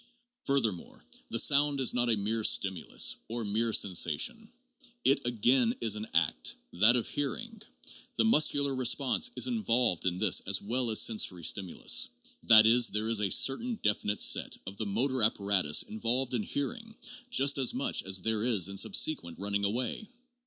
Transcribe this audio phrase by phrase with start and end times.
[0.45, 4.49] Furthermore, the sound is not a mere stimulus, or mere sensation;
[5.05, 7.61] it again is an act, that of hearing.
[8.15, 12.09] The muscular response is involved in this as well as sensory stimulus;
[12.47, 16.41] that is, there is a certain definite set of the motor apparatus in volved in
[16.41, 16.95] hearing
[17.29, 20.07] just as much as there is in subsequent run ning away.